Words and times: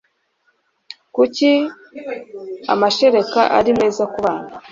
kuki 1.15 1.51
amashereka 2.73 3.41
ari 3.57 3.71
meza 3.79 4.03
ku 4.11 4.19
bana 4.25 4.49